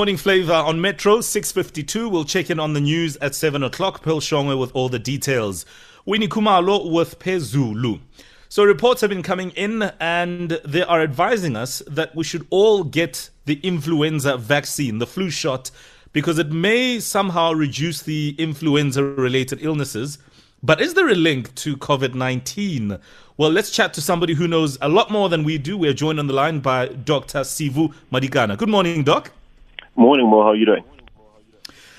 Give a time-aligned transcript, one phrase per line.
[0.00, 2.08] Morning flavor on Metro 652.
[2.08, 4.00] We'll check in on the news at 7 o'clock.
[4.00, 5.66] Pearl Shongwe with all the details.
[6.06, 7.98] Winnie Khumalo with Phezulu.
[8.48, 12.84] So reports have been coming in and they are advising us that we should all
[12.84, 15.72] get the influenza vaccine, the flu shot,
[16.12, 20.18] because it may somehow reduce the influenza related illnesses.
[20.62, 23.00] But is there a link to COVID 19?
[23.36, 25.76] Well, let's chat to somebody who knows a lot more than we do.
[25.76, 27.40] We're joined on the line by Dr.
[27.40, 28.56] Sivu Madikana.
[28.56, 29.32] Good morning, Doc.
[29.98, 30.44] Morning, Mo.
[30.44, 30.84] How are you doing?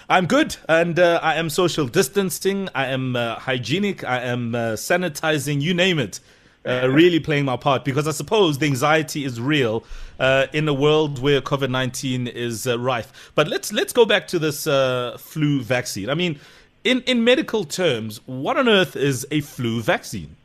[0.10, 2.70] I'm good, and uh, I am social distancing.
[2.74, 4.06] I am uh, hygienic.
[4.06, 5.60] I am uh, sanitizing.
[5.62, 6.22] You name it.
[6.66, 9.84] Uh, really playing my part because I suppose the anxiety is real
[10.18, 13.32] uh, in a world where COVID nineteen is uh, rife.
[13.36, 14.64] But let's let's go back to this
[15.22, 16.10] flu vaccine.
[16.10, 16.40] I mean,
[16.86, 20.38] in in medical terms, what on earth is a flu vaccine?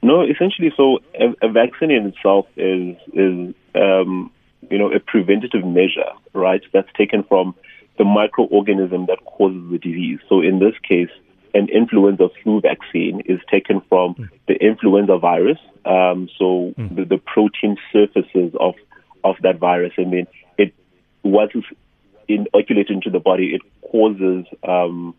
[0.00, 4.30] No, essentially, so a, a vaccine in itself is is um,
[4.72, 7.54] you know, a preventative measure, right, that's taken from
[7.98, 10.18] the microorganism that causes the disease.
[10.30, 11.10] So in this case,
[11.52, 14.30] an influenza flu vaccine is taken from mm.
[14.48, 16.96] the influenza virus, um, so mm.
[16.96, 18.74] the, the, protein surfaces of,
[19.24, 20.72] of that virus, and then it,
[21.22, 21.66] once it's
[22.26, 25.14] inoculated into the body, it causes, um,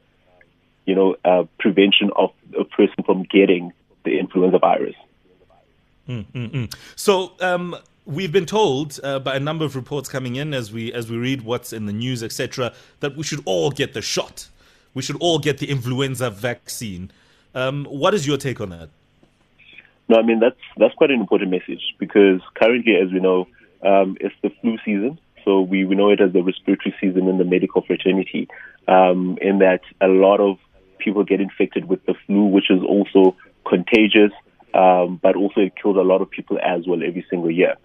[0.87, 3.71] you know, uh, prevention of a person from getting
[4.03, 4.95] the influenza virus.
[6.09, 6.73] Mm.
[6.95, 10.91] So, um, we've been told uh, by a number of reports coming in as we
[10.93, 14.47] as we read what's in the news, etc., that we should all get the shot.
[14.93, 17.11] We should all get the influenza vaccine.
[17.55, 18.89] Um, what is your take on that?
[20.09, 23.47] No, I mean that's that's quite an important message because currently, as we know,
[23.81, 25.19] um, it's the flu season.
[25.43, 28.47] So we, we know it as the respiratory season in the medical fraternity.
[28.87, 30.57] Um, in that a lot of
[30.99, 33.35] people get infected with the flu, which is also
[33.67, 34.31] contagious,
[34.73, 37.75] um, but also it kills a lot of people as well every single year.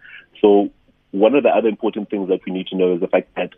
[0.41, 0.71] So
[1.11, 3.51] one of the other important things that we need to know is the fact that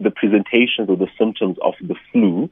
[0.00, 2.50] the presentations or the symptoms of the flu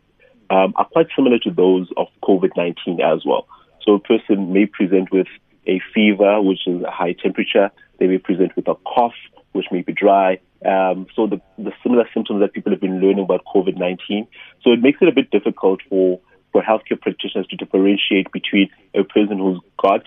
[0.50, 3.46] um, are quite similar to those of COVID-19 as well.
[3.84, 5.26] So a person may present with
[5.66, 7.70] a fever, which is a high temperature.
[7.98, 9.14] They may present with a cough,
[9.52, 10.40] which may be dry.
[10.64, 14.28] Um, so the, the similar symptoms that people have been learning about COVID-19.
[14.62, 16.20] So it makes it a bit difficult for,
[16.52, 20.02] for healthcare practitioners to differentiate between a person who's got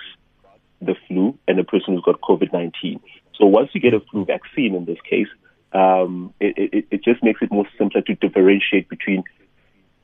[0.82, 3.00] the flu and a person who's got COVID 19.
[3.38, 5.28] So once you get a flu vaccine in this case,
[5.74, 9.24] um, it, it, it, just makes it more simpler to differentiate between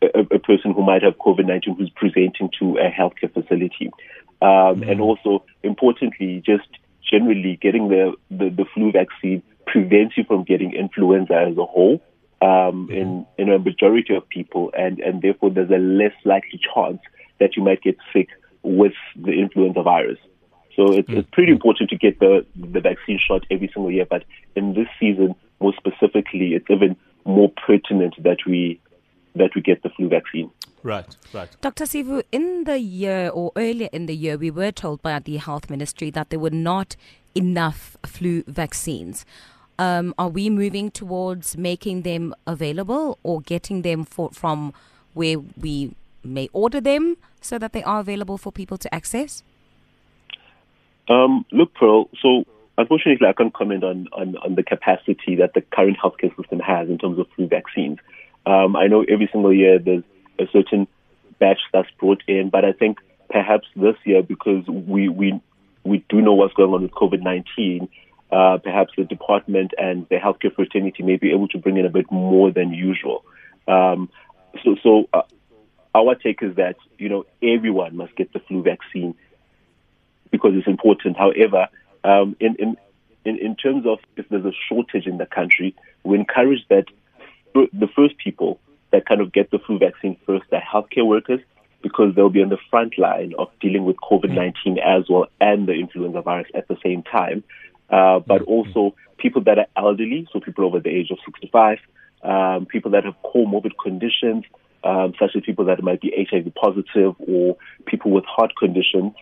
[0.02, 3.92] a, a person who might have COVID 19 who's presenting to a healthcare facility.
[4.42, 4.90] Um, mm-hmm.
[4.90, 6.68] And also, importantly, just
[7.10, 12.02] generally getting the, the, the, flu vaccine prevents you from getting influenza as a whole.
[12.42, 12.94] Um, mm-hmm.
[12.94, 17.00] in, in a majority of people, and, and therefore there's a less likely chance
[17.40, 18.30] that you might get sick
[18.64, 20.18] with the influenza virus.
[20.76, 21.18] So it's, mm.
[21.18, 24.06] it's pretty important to get the, the vaccine shot every single year.
[24.10, 24.24] But
[24.56, 28.80] in this season, more specifically, it's even more pertinent that we
[29.36, 30.52] that we get the flu vaccine.
[30.84, 31.50] Right, right.
[31.62, 31.86] Dr.
[31.86, 35.70] Sivu, in the year or earlier in the year, we were told by the health
[35.70, 36.98] ministry that there were not
[37.34, 39.26] enough flu vaccines.
[39.82, 44.76] Um, are we moving towards making them available or getting them for, from
[45.16, 49.42] where we may order them so that they are available for people to access?
[51.10, 52.46] Um, look, Pearl, so
[52.78, 56.88] unfortunately, I can't comment on, on, on, the capacity that the current healthcare system has
[56.88, 57.98] in terms of flu vaccines.
[58.46, 60.04] Um, I know every single year there's
[60.38, 60.88] a certain
[61.40, 63.00] batch that's brought in, but I think
[63.32, 65.42] perhaps this year, because we, we,
[65.84, 67.90] we do know what's going on with COVID 19,
[68.32, 71.90] uh, perhaps the department and the healthcare fraternity may be able to bring in a
[71.90, 73.24] bit more than usual.
[73.68, 74.10] Um,
[74.64, 75.24] so, so uh,
[75.94, 79.16] our take is that you know everyone must get the flu vaccine
[80.32, 81.18] because it's important.
[81.18, 81.68] However,
[82.04, 82.78] um, in, in,
[83.26, 86.86] in, in terms of if there's a shortage in the country, we encourage that
[87.54, 88.60] the first people
[88.92, 91.42] that kind of get the flu vaccine first are healthcare workers
[91.82, 95.74] because they'll be on the front line of dealing with COVID-19 as well and the
[95.74, 97.44] influenza virus at the same time.
[97.92, 101.78] Uh, but also people that are elderly, so people over the age of 65,
[102.24, 104.46] um, people that have comorbid conditions,
[104.84, 109.14] um, such as people that might be HIV positive or people with heart conditions,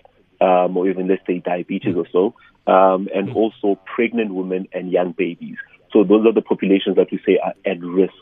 [0.42, 2.36] um, or even let's say diabetes or so,
[2.71, 3.36] um, and mm.
[3.36, 5.57] also pregnant women and young babies.
[5.92, 8.13] So those are the populations that we say are at risk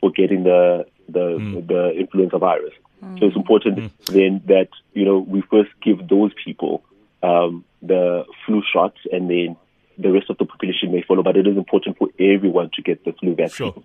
[0.00, 1.66] for getting the the, mm.
[1.66, 2.72] the influenza virus.
[3.04, 3.18] Mm.
[3.18, 3.90] So it's important mm.
[4.06, 6.82] then that you know we first give those people
[7.22, 9.56] um, the flu shots, and then
[10.00, 11.22] the rest of the population may follow.
[11.22, 13.72] But it is important for everyone to get the flu vaccine.
[13.72, 13.82] Sure.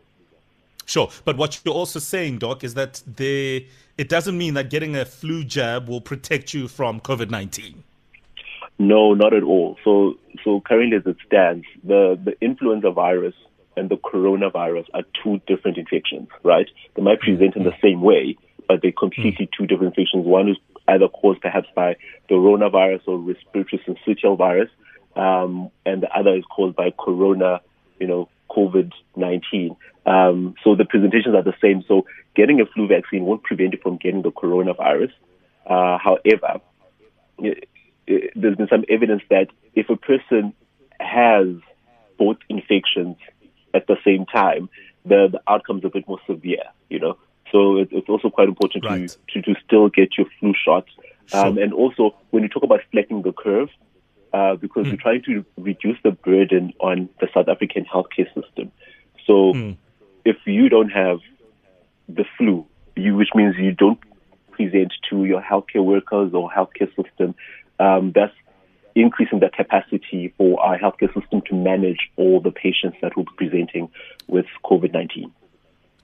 [0.88, 3.68] Sure, but what you're also saying, Doc, is that they,
[3.98, 7.84] it doesn't mean that getting a flu jab will protect you from COVID nineteen.
[8.78, 9.78] No, not at all.
[9.84, 13.34] So, so currently as it stands, the the influenza virus
[13.76, 16.70] and the coronavirus are two different infections, right?
[16.94, 17.38] They might mm-hmm.
[17.38, 18.38] present in the same way,
[18.68, 19.00] but they're mm-hmm.
[19.00, 20.24] completely two different infections.
[20.24, 20.58] One is
[20.88, 21.96] either caused perhaps by
[22.30, 24.70] the coronavirus or respiratory syncytial virus,
[25.16, 27.62] um, and the other is caused by corona,
[28.00, 29.76] you know, COVID-19.
[30.06, 31.84] Um, so the presentations are the same.
[31.88, 35.12] So getting a flu vaccine won't prevent you from getting the coronavirus.
[35.66, 36.62] Uh, however,
[37.40, 37.68] it,
[38.08, 40.54] it, there's been some evidence that if a person
[41.00, 41.48] has
[42.18, 43.18] both infections
[43.74, 44.70] at the same time,
[45.06, 47.18] the, the outcome's a bit more severe, you know.
[47.52, 49.10] So it, it's also quite important right.
[49.34, 50.90] to, to, to still get your flu shots.
[51.34, 53.70] Um, and also, when you talk about flattening the curve,
[54.36, 54.92] uh, because mm.
[54.92, 58.70] we're trying to reduce the burden on the South African healthcare system.
[59.26, 59.78] So mm.
[60.26, 61.20] if you don't have
[62.10, 62.66] the flu,
[62.98, 64.00] you, which means you don't
[64.52, 67.34] present to your healthcare workers or healthcare system,
[67.80, 68.34] um, that's
[68.94, 73.32] increasing the capacity for our healthcare system to manage all the patients that will be
[73.38, 73.90] presenting
[74.28, 75.32] with COVID 19.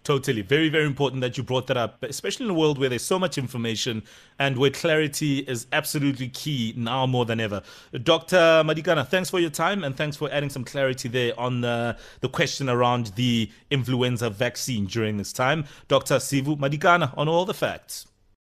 [0.03, 0.41] Totally.
[0.41, 3.19] Very, very important that you brought that up, especially in a world where there's so
[3.19, 4.01] much information
[4.39, 7.61] and where clarity is absolutely key now more than ever.
[8.01, 8.63] Dr.
[8.65, 12.29] Madikana, thanks for your time and thanks for adding some clarity there on uh, the
[12.29, 15.65] question around the influenza vaccine during this time.
[15.87, 16.15] Dr.
[16.15, 18.07] Sivu Madikana on all the facts.